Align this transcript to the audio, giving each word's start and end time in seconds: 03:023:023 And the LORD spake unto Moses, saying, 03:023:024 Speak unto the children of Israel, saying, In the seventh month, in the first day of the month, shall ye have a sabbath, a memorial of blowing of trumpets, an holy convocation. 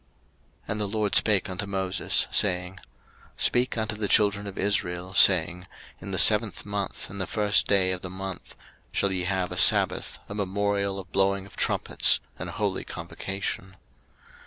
03:023:023 0.63 0.67
And 0.69 0.79
the 0.81 0.87
LORD 0.87 1.13
spake 1.13 1.47
unto 1.51 1.65
Moses, 1.67 2.27
saying, 2.31 2.79
03:023:024 3.37 3.41
Speak 3.43 3.77
unto 3.77 3.95
the 3.95 4.07
children 4.07 4.47
of 4.47 4.57
Israel, 4.57 5.13
saying, 5.13 5.67
In 5.99 6.09
the 6.09 6.17
seventh 6.17 6.65
month, 6.65 7.07
in 7.11 7.19
the 7.19 7.27
first 7.27 7.67
day 7.67 7.91
of 7.91 8.01
the 8.01 8.09
month, 8.09 8.55
shall 8.91 9.11
ye 9.11 9.25
have 9.25 9.51
a 9.51 9.57
sabbath, 9.57 10.17
a 10.27 10.33
memorial 10.33 10.97
of 10.97 11.11
blowing 11.11 11.45
of 11.45 11.55
trumpets, 11.55 12.19
an 12.39 12.47
holy 12.47 12.83
convocation. 12.83 13.75